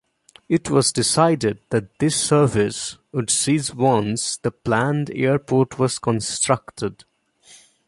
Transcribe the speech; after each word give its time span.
It 0.49 0.71
was 0.71 0.91
decided 0.91 1.59
that 1.69 1.99
this 1.99 2.15
service 2.19 2.97
would 3.11 3.29
cease 3.29 3.71
once 3.75 4.35
the 4.37 4.49
planned 4.49 5.11
airport 5.11 5.77
was 5.77 5.99
constructed. 5.99 7.03